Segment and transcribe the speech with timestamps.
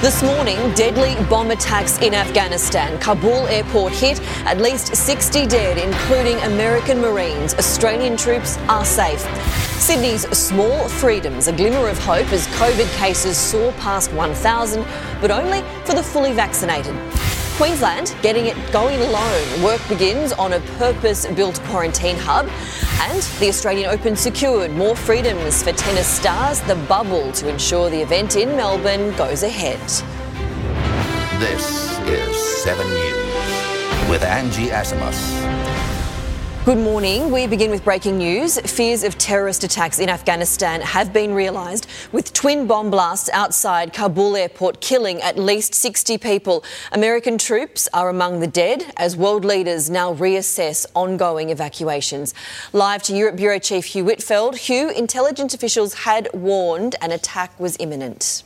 [0.00, 3.00] This morning, deadly bomb attacks in Afghanistan.
[3.00, 7.52] Kabul airport hit, at least 60 dead, including American Marines.
[7.54, 9.18] Australian troops are safe.
[9.80, 14.86] Sydney's small freedoms, a glimmer of hope as COVID cases soar past 1,000,
[15.20, 16.94] but only for the fully vaccinated.
[17.58, 19.62] Queensland getting it going alone.
[19.64, 22.48] Work begins on a purpose built quarantine hub.
[23.00, 28.00] And the Australian Open secured more freedoms for tennis stars, the bubble to ensure the
[28.00, 29.80] event in Melbourne goes ahead.
[31.40, 35.57] This is 7 News with Angie Asimus.
[36.68, 37.30] Good morning.
[37.30, 38.60] We begin with breaking news.
[38.60, 44.36] Fears of terrorist attacks in Afghanistan have been realised, with twin bomb blasts outside Kabul
[44.36, 46.62] airport killing at least 60 people.
[46.92, 52.34] American troops are among the dead as world leaders now reassess ongoing evacuations.
[52.74, 54.58] Live to Europe Bureau Chief Hugh Whitfeld.
[54.58, 58.42] Hugh, intelligence officials had warned an attack was imminent.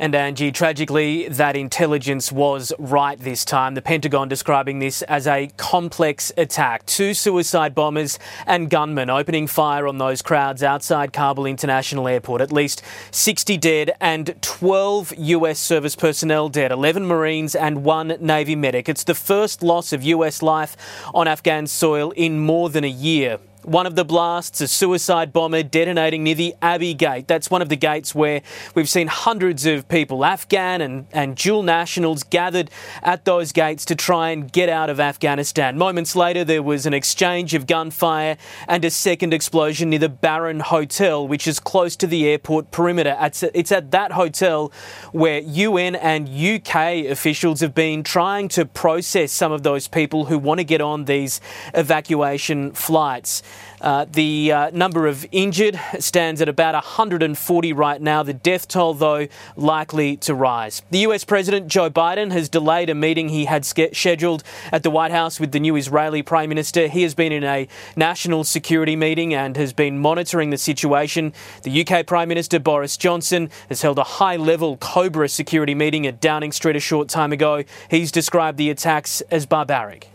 [0.00, 3.74] And Angie, tragically, that intelligence was right this time.
[3.74, 6.86] The Pentagon describing this as a complex attack.
[6.86, 8.16] Two suicide bombers
[8.46, 12.40] and gunmen opening fire on those crowds outside Kabul International Airport.
[12.40, 18.54] At least 60 dead and 12 US service personnel dead, 11 Marines and one Navy
[18.54, 18.88] medic.
[18.88, 20.76] It's the first loss of US life
[21.12, 23.40] on Afghan soil in more than a year.
[23.68, 27.28] One of the blasts, a suicide bomber detonating near the Abbey Gate.
[27.28, 28.40] That's one of the gates where
[28.74, 32.70] we've seen hundreds of people, Afghan and, and dual nationals, gathered
[33.02, 35.76] at those gates to try and get out of Afghanistan.
[35.76, 40.60] Moments later, there was an exchange of gunfire and a second explosion near the Baron
[40.60, 43.18] Hotel, which is close to the airport perimeter.
[43.20, 44.72] It's at that hotel
[45.12, 50.38] where UN and UK officials have been trying to process some of those people who
[50.38, 51.42] want to get on these
[51.74, 53.42] evacuation flights.
[53.80, 58.22] Uh, the uh, number of injured stands at about 140 right now.
[58.22, 60.82] The death toll, though, likely to rise.
[60.90, 64.42] The US President Joe Biden has delayed a meeting he had scheduled
[64.72, 66.88] at the White House with the new Israeli Prime Minister.
[66.88, 71.32] He has been in a national security meeting and has been monitoring the situation.
[71.62, 76.20] The UK Prime Minister Boris Johnson has held a high level Cobra security meeting at
[76.20, 77.64] Downing Street a short time ago.
[77.90, 80.08] He's described the attacks as barbaric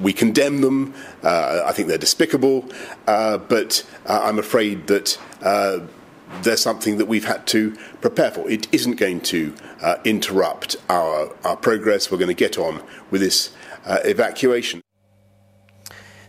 [0.00, 0.94] we condemn them.
[1.22, 2.68] Uh, I think they're despicable,
[3.06, 5.80] uh, but uh, I'm afraid that uh,
[6.42, 8.48] they're something that we've had to prepare for.
[8.50, 12.10] It isn't going to uh, interrupt our, our progress.
[12.10, 14.80] We're going to get on with this uh, evacuation.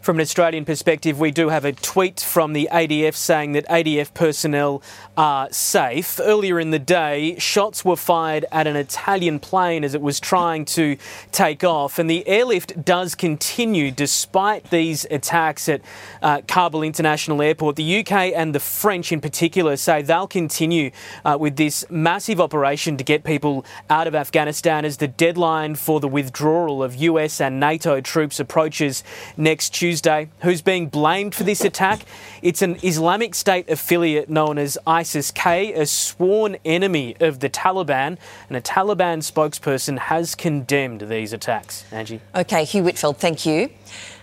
[0.04, 4.14] From an Australian perspective, we do have a tweet from the ADF saying that ADF
[4.14, 4.84] personnel
[5.16, 6.20] are safe.
[6.22, 10.66] Earlier in the day, shots were fired at an Italian plane as it was trying
[10.66, 10.98] to
[11.32, 15.80] take off, and the airlift does continue despite these attacks at
[16.22, 17.78] uh, Kabul International Airport.
[17.78, 20.92] The UK and the French, in particular, say they'll continue
[21.24, 26.02] uh, with this massive operation to get people out of Afghanistan as the deadline for
[26.02, 29.02] the withdrawal of US and NATO troops approaches
[29.38, 29.93] next Tuesday.
[29.94, 30.28] Tuesday.
[30.42, 32.00] Who's being blamed for this attack?
[32.42, 38.18] It's an Islamic State affiliate known as ISIS K, a sworn enemy of the Taliban,
[38.48, 41.86] and a Taliban spokesperson has condemned these attacks.
[41.92, 42.22] Angie.
[42.34, 43.70] Okay, Hugh Whitfeld, thank you.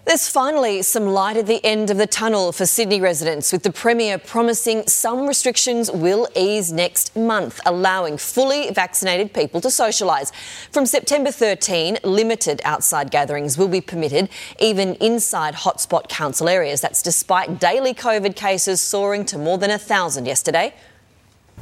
[0.06, 3.70] There's finally some light at the end of the tunnel for Sydney residents, with the
[3.70, 10.32] Premier promising some restrictions will ease next month, allowing fully vaccinated people to socialise.
[10.72, 16.80] From September 13, limited outside gatherings will be permitted, even inside hotspot council areas.
[16.80, 20.72] That's despite daily COVID cases soaring to more than 1,000 yesterday.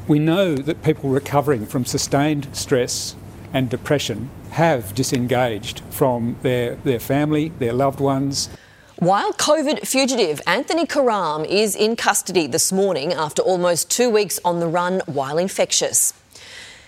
[0.06, 3.16] We know that people recovering from sustained stress
[3.52, 8.48] and depression have disengaged from their, their family, their loved ones.
[8.96, 14.58] While COVID fugitive Anthony Karam is in custody this morning after almost two weeks on
[14.58, 16.12] the run while infectious.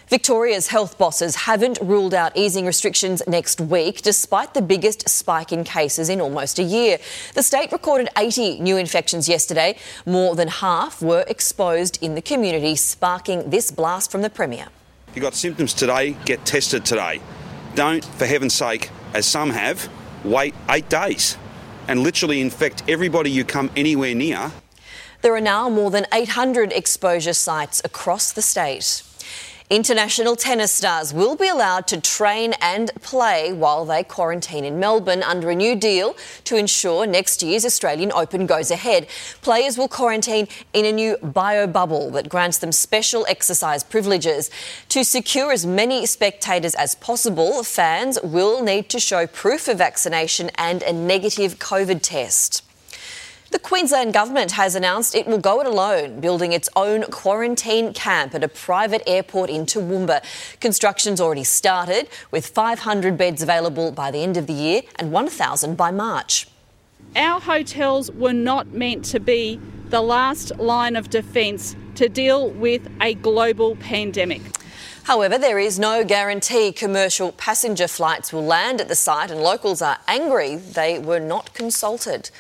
[0.09, 5.63] Victoria's health bosses haven't ruled out easing restrictions next week, despite the biggest spike in
[5.63, 6.99] cases in almost a year.
[7.35, 9.79] The state recorded 80 new infections yesterday.
[10.05, 14.67] More than half were exposed in the community, sparking this blast from the Premier.
[15.15, 17.21] You got symptoms today, get tested today.
[17.75, 19.89] Don't, for heaven's sake, as some have,
[20.25, 21.37] wait eight days
[21.89, 24.53] and literally infect everybody you come anywhere near.
[25.23, 29.03] There are now more than 800 exposure sites across the state.
[29.71, 35.23] International tennis stars will be allowed to train and play while they quarantine in Melbourne
[35.23, 39.07] under a new deal to ensure next year's Australian Open goes ahead.
[39.43, 44.51] Players will quarantine in a new bio bubble that grants them special exercise privileges.
[44.89, 50.51] To secure as many spectators as possible, fans will need to show proof of vaccination
[50.57, 52.65] and a negative COVID test.
[53.51, 58.33] The Queensland Government has announced it will go it alone, building its own quarantine camp
[58.33, 60.23] at a private airport in Toowoomba.
[60.61, 65.77] Construction's already started, with 500 beds available by the end of the year and 1,000
[65.77, 66.47] by March.
[67.17, 69.59] Our hotels were not meant to be
[69.89, 74.43] the last line of defence to deal with a global pandemic.
[75.03, 79.83] However, there is no guarantee commercial passenger flights will land at the site, and locals
[79.83, 82.31] are angry they were not consulted.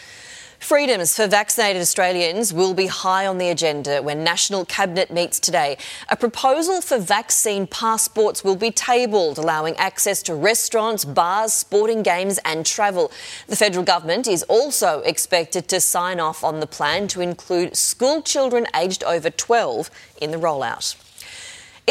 [0.60, 5.78] Freedoms for vaccinated Australians will be high on the agenda when National Cabinet meets today.
[6.10, 12.38] A proposal for vaccine passports will be tabled, allowing access to restaurants, bars, sporting games,
[12.44, 13.10] and travel.
[13.46, 18.20] The federal government is also expected to sign off on the plan to include school
[18.20, 19.90] children aged over 12
[20.20, 20.94] in the rollout.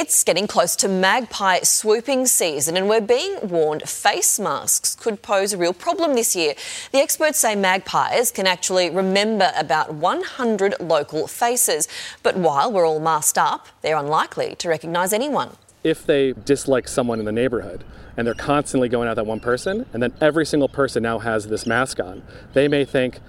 [0.02, 5.52] It's getting close to magpie swooping season, and we're being warned face masks could pose
[5.52, 6.54] a real problem this year.
[6.94, 11.90] The experts say magpies can actually remember about 100 local faces,
[12.24, 15.58] but while we're all masked up, they're unlikely to recognise anyone.
[15.84, 17.84] If they dislike someone in the neighbourhood,
[18.16, 21.50] and they're constantly going at that one person, and then every single person now has
[21.50, 22.24] this mask on,
[22.54, 23.20] they may think,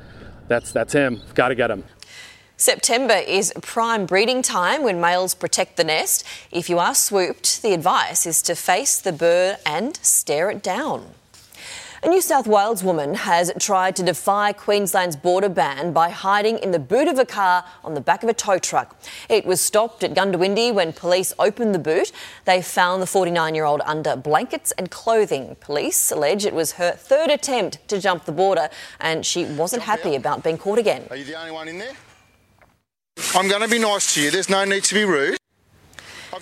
[0.47, 1.83] that's, that's him, got to get him.
[2.61, 6.27] September is prime breeding time when males protect the nest.
[6.53, 11.07] If you are swooped, the advice is to face the bird and stare it down.
[12.03, 16.71] A New South Wales woman has tried to defy Queensland's border ban by hiding in
[16.71, 18.95] the boot of a car on the back of a tow truck.
[19.31, 22.13] It was stopped at Goondiwindi when police opened the boot.
[22.45, 25.57] They found the 49 year old under blankets and clothing.
[25.61, 28.69] Police allege it was her third attempt to jump the border
[29.01, 31.07] and she wasn't happy about being caught again.
[31.09, 31.95] Are you the only one in there?
[33.33, 34.31] I'm going to be nice to you.
[34.33, 35.39] There's no need to be rude.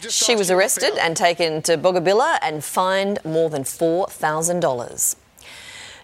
[0.08, 5.16] She was arrested and taken to Boggabilla and fined more than $4,000.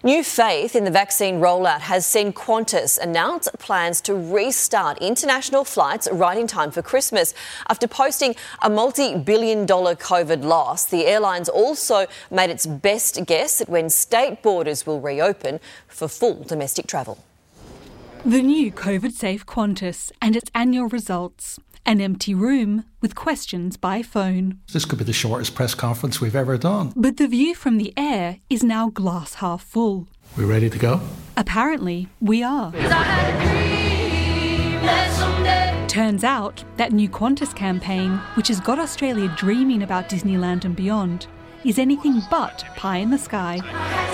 [0.03, 6.07] New faith in the vaccine rollout has seen Qantas announce plans to restart international flights
[6.11, 7.33] right in time for Christmas.
[7.67, 13.59] After posting a multi billion dollar COVID loss, the airline's also made its best guess
[13.59, 17.17] at when state borders will reopen for full domestic travel.
[18.25, 21.59] The new COVID safe Qantas and its annual results.
[21.85, 24.61] An empty room with questions by phone.
[24.73, 26.91] This could be the shortest press conference we've ever done.
[26.95, 30.07] But the view from the air is now glass half full.
[30.35, 31.01] We're ready to go?
[31.37, 32.71] Apparently, we are.
[35.87, 41.27] Turns out that new Qantas campaign, which has got Australia dreaming about Disneyland and beyond,
[41.65, 43.59] is anything but pie in the sky.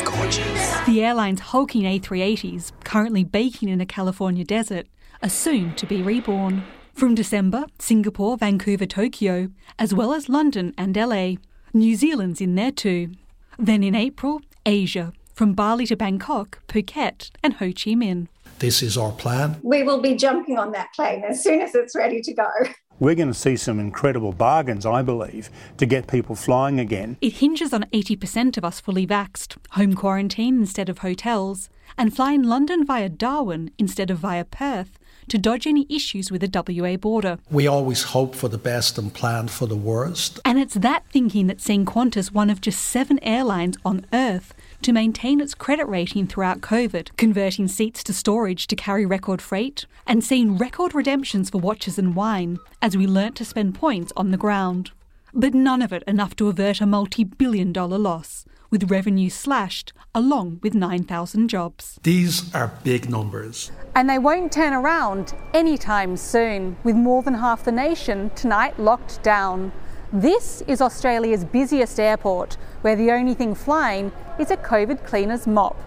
[0.05, 0.79] Gorgeous.
[0.85, 4.87] The airline's hulking A380s, currently baking in a California desert,
[5.21, 6.63] are soon to be reborn.
[6.93, 11.33] From December, Singapore, Vancouver, Tokyo, as well as London and LA.
[11.73, 13.11] New Zealand's in there too.
[13.59, 18.27] Then in April, Asia, from Bali to Bangkok, Phuket, and Ho Chi Minh.
[18.59, 19.59] This is our plan.
[19.63, 22.47] We will be jumping on that plane as soon as it's ready to go.
[23.01, 27.17] We're going to see some incredible bargains, I believe, to get people flying again.
[27.19, 32.43] It hinges on 80% of us fully vaxed, home quarantine instead of hotels, and flying
[32.43, 34.99] London via Darwin instead of via Perth
[35.29, 37.37] to dodge any issues with the WA border.
[37.49, 40.39] We always hope for the best and plan for the worst.
[40.45, 44.91] And it's that thinking that's seen Qantas one of just seven airlines on Earth to
[44.91, 50.23] maintain its credit rating throughout COVID, converting seats to storage to carry record freight, and
[50.23, 54.37] seeing record redemptions for watches and wine as we learnt to spend points on the
[54.37, 54.91] ground.
[55.33, 59.93] But none of it enough to avert a multi billion dollar loss, with revenue slashed
[60.15, 61.99] along with 9,000 jobs.
[62.01, 63.71] These are big numbers.
[63.93, 69.21] And they won't turn around anytime soon, with more than half the nation tonight locked
[69.21, 69.71] down.
[70.11, 75.77] This is Australia's busiest airport, where the only thing flying is a COVID cleaner's mop.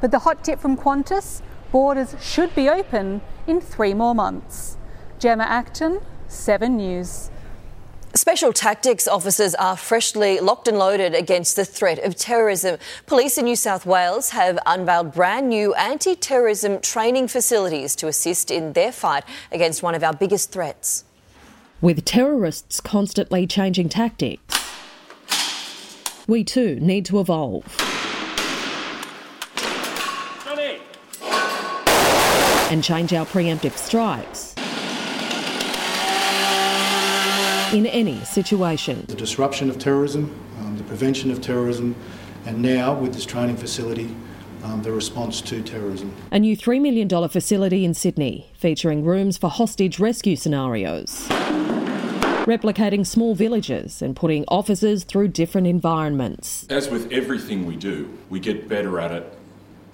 [0.00, 4.76] But the hot tip from Qantas borders should be open in three more months.
[5.18, 7.30] Gemma Acton, 7 News.
[8.14, 12.78] Special tactics officers are freshly locked and loaded against the threat of terrorism.
[13.06, 18.50] Police in New South Wales have unveiled brand new anti terrorism training facilities to assist
[18.50, 21.04] in their fight against one of our biggest threats.
[21.80, 24.60] With terrorists constantly changing tactics,
[26.26, 27.64] we too need to evolve.
[32.70, 34.51] And change our preemptive strikes
[37.72, 39.04] in any situation.
[39.08, 41.96] The disruption of terrorism, um, the prevention of terrorism,
[42.44, 44.14] and now with this training facility,
[44.62, 46.14] um, the response to terrorism.
[46.30, 51.26] A new $3 million facility in Sydney, featuring rooms for hostage rescue scenarios.
[52.44, 56.66] Replicating small villages and putting officers through different environments.
[56.68, 59.38] As with everything we do, we get better at it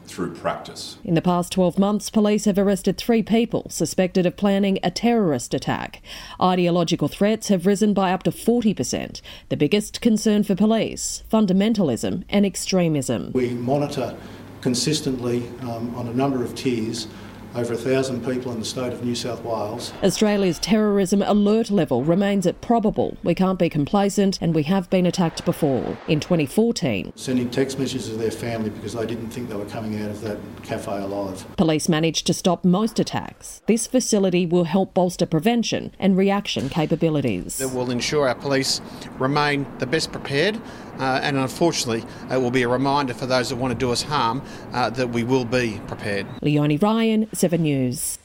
[0.08, 0.98] through practice.
[1.04, 5.54] In the past 12 months, police have arrested three people suspected of planning a terrorist
[5.54, 6.02] attack.
[6.40, 9.20] Ideological threats have risen by up to 40%.
[9.48, 13.32] The biggest concern for police fundamentalism and extremism.
[13.32, 14.16] We monitor
[14.60, 17.06] consistently um, on a number of tiers
[17.54, 19.92] over a thousand people in the state of New South Wales.
[20.02, 23.16] Australia's terrorism alert level remains at probable.
[23.22, 25.98] We can't be complacent, and we have been attacked before.
[26.06, 30.00] In 2014, Sending text messages to their family because they didn't think they were coming
[30.02, 31.44] out of that cafe alive.
[31.56, 33.62] police managed to stop most attacks.
[33.66, 37.60] This facility will help bolster prevention and reaction capabilities.
[37.60, 38.80] It will ensure our police
[39.18, 40.60] remain the best prepared.
[40.98, 44.02] Uh, and unfortunately, it will be a reminder for those that want to do us
[44.02, 46.26] harm uh, that we will be prepared.
[46.42, 48.18] Leonie Ryan, 7 News.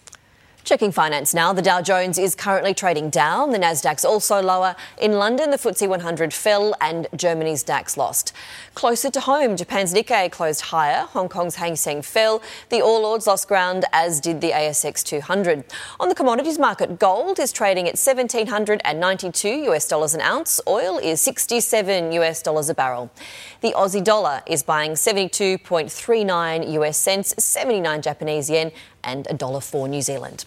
[0.63, 1.51] Checking finance now.
[1.51, 3.51] The Dow Jones is currently trading down.
[3.51, 4.77] The Nasdaq's also lower.
[4.97, 8.31] In London, the FTSE 100 fell and Germany's DAX lost.
[8.73, 11.01] Closer to home, Japan's Nikkei closed higher.
[11.09, 12.41] Hong Kong's Hang Seng fell.
[12.69, 15.65] The All Ords lost ground, as did the ASX 200.
[15.99, 20.61] On the commodities market, gold is trading at 1792 US dollars an ounce.
[20.65, 23.11] Oil is 67 US dollars a barrel.
[23.59, 28.71] The Aussie dollar is buying 72.39 US cents, 79 Japanese yen,
[29.03, 30.45] and $1.04 New Zealand.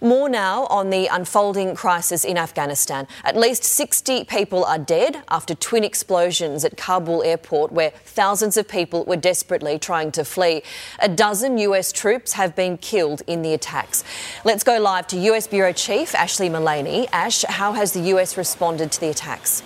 [0.00, 3.08] More now on the unfolding crisis in Afghanistan.
[3.24, 8.68] At least 60 people are dead after twin explosions at Kabul airport, where thousands of
[8.68, 10.62] people were desperately trying to flee.
[11.00, 14.04] A dozen US troops have been killed in the attacks.
[14.44, 17.08] Let's go live to US Bureau Chief Ashlee Mullany.
[17.12, 19.62] Ash, how has the US responded to the attacks?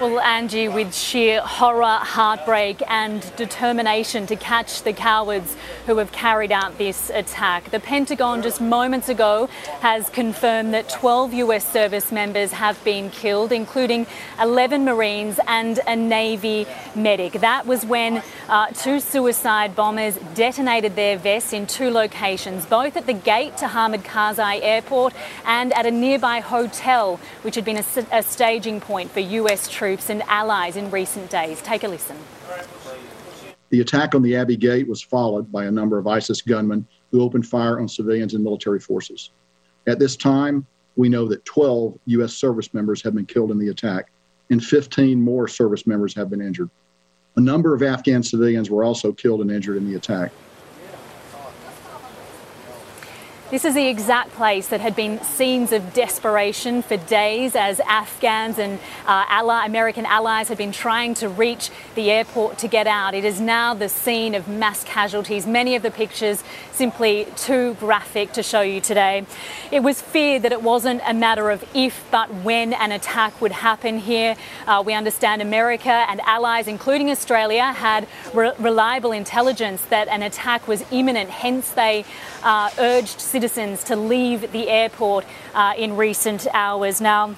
[0.00, 6.52] Well, Angie, with sheer horror, heartbreak, and determination to catch the cowards who have carried
[6.52, 7.72] out this attack.
[7.72, 9.48] The Pentagon just moments ago
[9.80, 14.06] has confirmed that 12 US service members have been killed, including
[14.40, 17.32] 11 Marines and a Navy medic.
[17.32, 23.06] That was when uh, two suicide bombers detonated their vests in two locations, both at
[23.06, 25.12] the gate to Hamid Karzai Airport
[25.44, 30.22] and at a nearby hotel, which had been a staging point for US troops and
[30.24, 31.62] allies in recent days.
[31.62, 32.16] Take a listen.
[33.70, 37.22] The attack on the Abbey Gate was followed by a number of ISIS gunmen who
[37.22, 39.30] opened fire on civilians and military forces.
[39.86, 40.66] At this time,
[40.96, 42.34] we know that 12 U.S.
[42.34, 44.10] service members have been killed in the attack,
[44.50, 46.68] and 15 more service members have been injured.
[47.36, 50.32] A number of Afghan civilians were also killed and injured in the attack.
[53.50, 58.58] This is the exact place that had been scenes of desperation for days as Afghans
[58.58, 63.14] and uh, ally, American allies had been trying to reach the airport to get out.
[63.14, 68.32] It is now the scene of mass casualties, many of the pictures simply too graphic
[68.32, 69.24] to show you today.
[69.72, 73.52] It was feared that it wasn't a matter of if but when an attack would
[73.52, 74.36] happen here.
[74.66, 80.68] Uh, we understand America and allies, including Australia, had re- reliable intelligence that an attack
[80.68, 82.04] was imminent, hence, they
[82.42, 87.00] uh, urged citizens to leave the airport uh, in recent hours.
[87.00, 87.36] Now,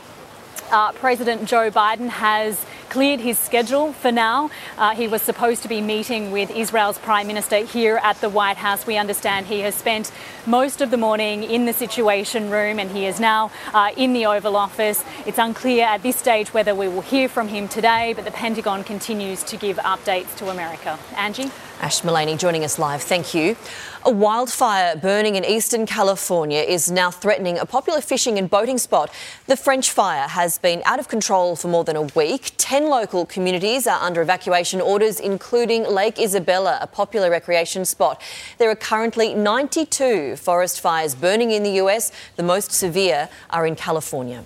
[0.71, 4.51] uh, President Joe Biden has cleared his schedule for now.
[4.77, 8.57] Uh, he was supposed to be meeting with Israel's Prime Minister here at the White
[8.57, 8.87] House.
[8.87, 10.11] We understand he has spent
[10.45, 14.27] most of the morning in the Situation Room and he is now uh, in the
[14.27, 15.05] Oval Office.
[15.25, 18.83] It's unclear at this stage whether we will hear from him today, but the Pentagon
[18.83, 20.99] continues to give updates to America.
[21.17, 21.51] Angie?
[21.81, 23.01] Ash Mullany joining us live.
[23.01, 23.57] Thank you.
[24.05, 29.11] A wildfire burning in eastern California is now threatening a popular fishing and boating spot.
[29.47, 32.53] The French fire has been out of control for more than a week.
[32.59, 38.23] Ten local communities are under evacuation orders, including Lake Isabella, a popular recreation spot.
[38.59, 42.13] There are currently 92 forest fires burning in the US.
[42.37, 44.45] The most severe are in California.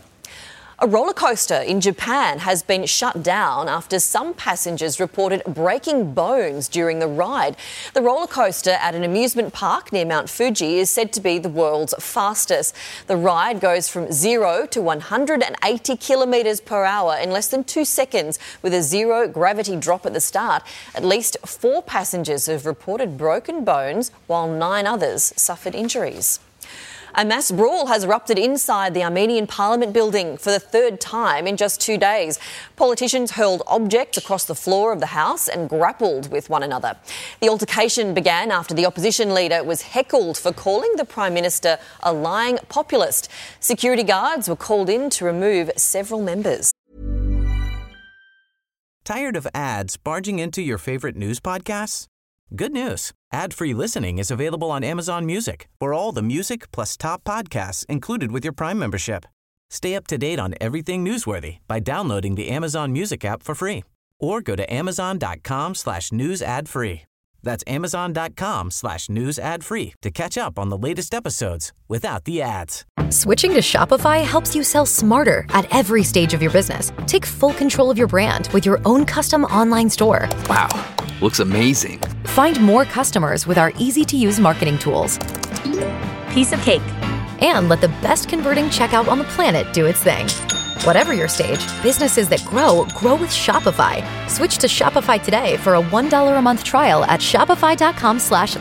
[0.85, 6.69] A roller coaster in Japan has been shut down after some passengers reported breaking bones
[6.69, 7.57] during the ride.
[7.95, 11.49] The roller coaster at an amusement park near Mount Fuji is said to be the
[11.49, 12.77] world's fastest.
[13.07, 18.39] The ride goes from 0 to 180 kilometres per hour in less than two seconds
[18.61, 20.63] with a zero gravity drop at the start.
[20.95, 26.41] At least four passengers have reported broken bones while nine others suffered injuries.
[27.17, 31.57] A mass brawl has erupted inside the Armenian parliament building for the third time in
[31.57, 32.41] just two days.
[32.75, 36.97] Politicians hurled objects across the floor of the House and grappled with one another.
[37.41, 42.13] The altercation began after the opposition leader was heckled for calling the Prime Minister a
[42.13, 43.31] lying populist.
[43.61, 46.73] Security guards were called in to remove several members.
[49.05, 52.09] Tired of ads barging into your favorite news podcasts?
[52.55, 53.13] Good news.
[53.33, 58.31] Ad-free listening is available on Amazon Music for all the music plus top podcasts included
[58.33, 59.25] with your Prime membership.
[59.71, 63.83] Stay up to date on everything newsworthy by downloading the Amazon Music app for free
[64.21, 67.03] or go to amazon.com slash news ad free.
[67.45, 72.43] That's amazon.com slash news ad free to catch up on the latest episodes without the
[72.43, 72.85] ads.
[73.11, 76.91] Switching to Shopify helps you sell smarter at every stage of your business.
[77.07, 80.29] Take full control of your brand with your own custom online store.
[80.49, 80.69] Wow,
[81.21, 82.01] looks amazing.
[82.25, 85.19] Find more customers with our easy to use marketing tools.
[86.31, 86.83] Piece of cake.
[87.41, 90.27] And let the best converting checkout on the planet do its thing.
[90.83, 94.03] Whatever your stage, businesses that grow grow with Shopify.
[94.29, 98.57] Switch to Shopify today for a $1 a month trial at Shopify.com slash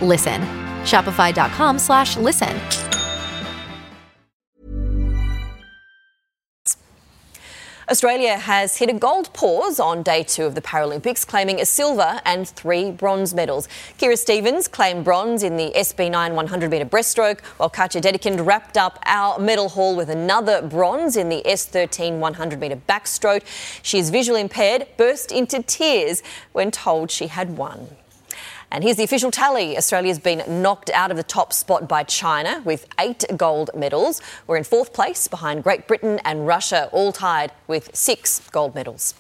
[7.89, 12.21] Australia has hit a gold pause on day two of the Paralympics, claiming a silver
[12.23, 13.67] and three bronze medals.
[13.99, 18.99] Keira Stephens claimed bronze in the SB9 100 metre breaststroke, while Katja Dedekind wrapped up
[19.05, 23.43] our medal haul with another bronze in the S13 100 metre backstroke.
[23.81, 26.23] She is visually impaired, burst into tears
[26.53, 27.89] when told she had won.
[28.73, 29.77] And here's the official tally.
[29.77, 34.19] Australia's been knocked out of the top spot by China with eight gold medals.
[34.47, 39.13] We're in fourth place behind Great Britain and Russia, all tied with six gold medals.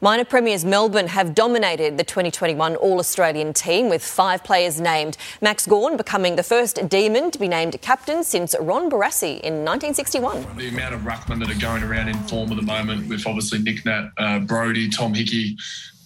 [0.00, 5.16] Minor Premiers Melbourne have dominated the 2021 All Australian team with five players named.
[5.40, 10.56] Max Gawn becoming the first Demon to be named captain since Ron Barassi in 1961.
[10.56, 13.60] The amount of ruckmen that are going around in form at the moment, with obviously
[13.60, 15.56] Nic Nat, uh, Brodie, Tom Hickey,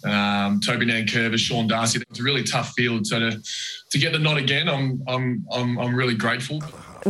[0.04, 2.02] um, Toby Nankervis, Sean Darcy.
[2.10, 3.06] It's a really tough field.
[3.06, 3.42] So to,
[3.90, 6.60] to get the nod again, I'm, I'm, I'm, I'm really grateful.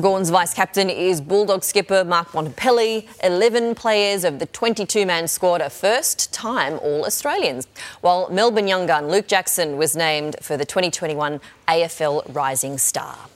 [0.01, 3.09] Gawn's vice captain is Bulldog skipper Mark Bontempelli.
[3.25, 7.67] 11 players of the 22 man squad are first time All Australians,
[8.01, 13.30] while Melbourne young gun Luke Jackson was named for the 2021 AFL Rising Star.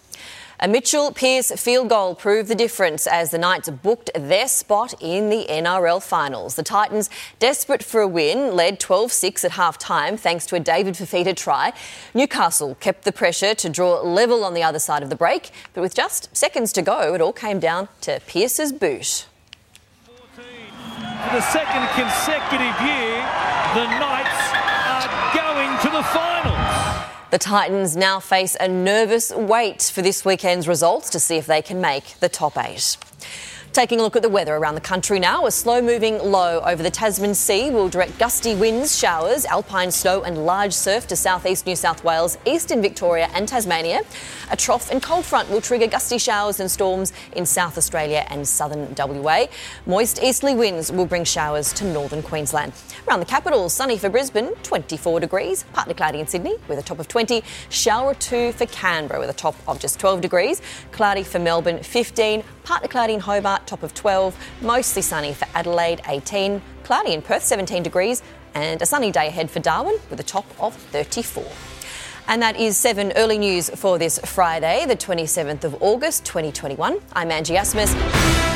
[0.61, 5.29] A Mitchell Pearce field goal proved the difference as the Knights booked their spot in
[5.29, 6.55] the NRL finals.
[6.55, 10.61] The Titans, desperate for a win, led 12 6 at half time thanks to a
[10.61, 11.73] David Fifita try.
[12.15, 15.81] Newcastle kept the pressure to draw level on the other side of the break, but
[15.81, 19.27] with just seconds to go, it all came down to Pearce's boot.
[20.35, 20.43] For
[21.33, 23.27] the second consecutive year,
[23.75, 26.54] the Knights are going to the finals.
[27.35, 31.63] The Titans now face a nervous wait for this weekend's results to see if they
[31.63, 32.97] can make the top eight.
[33.75, 36.81] Taking a look at the weather around the country now, a slow moving low over
[36.81, 41.67] the Tasman Sea will direct gusty winds, showers, alpine snow, and large surf to southeast
[41.67, 44.03] New South Wales, eastern Victoria, and Tasmania.
[44.53, 48.47] A trough and cold front will trigger gusty showers and storms in South Australia and
[48.47, 49.47] southern WA.
[49.87, 52.73] Moist easterly winds will bring showers to northern Queensland.
[53.09, 57.01] Around the capital, sunny for Brisbane, 24 degrees, partly cloudy in Sydney with a top
[57.01, 61.41] of 20, shower two for Canberra with a top of just 12 degrees, cloudy for
[61.41, 67.13] Melbourne, 15, partly cloudy in Hobart top of 12, mostly sunny for Adelaide, 18, cloudy
[67.13, 68.23] in Perth, 17 degrees,
[68.55, 71.45] and a sunny day ahead for Darwin with a top of 34.
[72.27, 76.99] And that is 7 early news for this Friday, the 27th of August, 2021.
[77.13, 78.54] I'm Angie Asimus.